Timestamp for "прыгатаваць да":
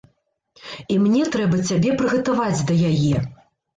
1.99-2.83